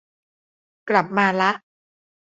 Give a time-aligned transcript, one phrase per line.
[0.89, 1.51] กลับมาละ